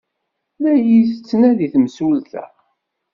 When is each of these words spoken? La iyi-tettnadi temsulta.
La 0.61 0.71
iyi-tettnadi 0.77 1.67
temsulta. 1.73 2.43